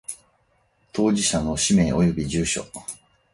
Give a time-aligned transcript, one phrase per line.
[0.91, 2.65] 当事者の氏名及び住所